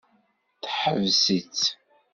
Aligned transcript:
Teḥbes-itt. 0.63 1.63